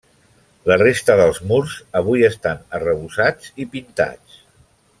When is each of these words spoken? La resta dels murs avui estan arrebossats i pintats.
La 0.69 0.77
resta 0.81 1.17
dels 1.19 1.41
murs 1.51 1.75
avui 2.01 2.25
estan 2.31 2.63
arrebossats 2.79 3.53
i 3.65 3.69
pintats. 3.75 4.41